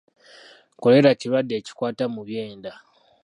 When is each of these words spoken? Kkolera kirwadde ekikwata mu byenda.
Kkolera 0.73 1.11
kirwadde 1.19 1.53
ekikwata 1.57 2.05
mu 2.13 2.21
byenda. 2.27 2.71